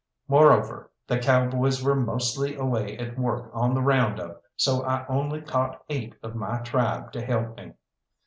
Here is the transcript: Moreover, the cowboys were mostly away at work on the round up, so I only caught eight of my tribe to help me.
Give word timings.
Moreover, 0.27 0.89
the 1.05 1.19
cowboys 1.19 1.83
were 1.83 1.95
mostly 1.95 2.55
away 2.55 2.97
at 2.97 3.19
work 3.19 3.51
on 3.53 3.75
the 3.75 3.83
round 3.83 4.19
up, 4.19 4.41
so 4.55 4.83
I 4.83 5.05
only 5.05 5.41
caught 5.41 5.83
eight 5.89 6.15
of 6.23 6.33
my 6.33 6.57
tribe 6.61 7.11
to 7.11 7.21
help 7.23 7.55
me. 7.55 7.73